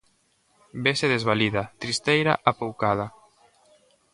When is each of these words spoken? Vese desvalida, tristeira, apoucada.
Vese 0.85 1.05
desvalida, 1.13 1.63
tristeira, 1.83 2.33
apoucada. 2.51 3.05